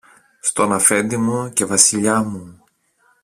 [0.39, 2.63] Στον Αφέντη μου και Βασιλιά μου